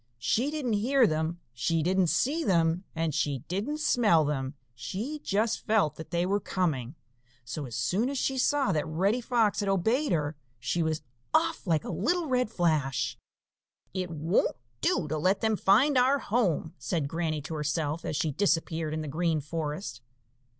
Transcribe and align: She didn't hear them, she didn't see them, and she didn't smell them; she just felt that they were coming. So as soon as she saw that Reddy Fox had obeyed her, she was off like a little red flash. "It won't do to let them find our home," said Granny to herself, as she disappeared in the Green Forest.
She 0.17 0.49
didn't 0.49 0.73
hear 0.73 1.05
them, 1.05 1.39
she 1.53 1.83
didn't 1.83 2.07
see 2.07 2.43
them, 2.43 2.85
and 2.95 3.13
she 3.13 3.43
didn't 3.47 3.81
smell 3.81 4.25
them; 4.25 4.55
she 4.73 5.19
just 5.23 5.59
felt 5.67 5.95
that 5.97 6.09
they 6.09 6.25
were 6.25 6.39
coming. 6.39 6.95
So 7.45 7.67
as 7.67 7.75
soon 7.75 8.09
as 8.09 8.17
she 8.17 8.39
saw 8.39 8.71
that 8.71 8.87
Reddy 8.87 9.21
Fox 9.21 9.59
had 9.59 9.69
obeyed 9.69 10.11
her, 10.11 10.35
she 10.57 10.81
was 10.81 11.03
off 11.35 11.67
like 11.67 11.83
a 11.83 11.91
little 11.91 12.25
red 12.25 12.49
flash. 12.49 13.15
"It 13.93 14.09
won't 14.09 14.57
do 14.81 15.07
to 15.07 15.19
let 15.19 15.41
them 15.41 15.55
find 15.55 15.99
our 15.99 16.17
home," 16.17 16.73
said 16.79 17.07
Granny 17.07 17.39
to 17.43 17.53
herself, 17.53 18.03
as 18.03 18.15
she 18.15 18.31
disappeared 18.31 18.95
in 18.95 19.01
the 19.03 19.07
Green 19.07 19.39
Forest. 19.39 20.01